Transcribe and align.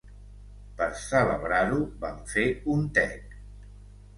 Per 0.77 0.87
celebrar-ho 1.01 1.79
van 2.07 2.17
fer 2.33 2.47
un 2.77 2.89
tec. 2.97 3.37